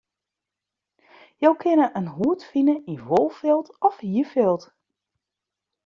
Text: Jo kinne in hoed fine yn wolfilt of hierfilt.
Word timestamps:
Jo 1.43 1.51
kinne 1.61 1.87
in 1.99 2.07
hoed 2.15 2.41
fine 2.49 2.75
yn 2.91 2.99
wolfilt 3.07 3.67
of 3.87 3.95
hierfilt. 4.05 4.63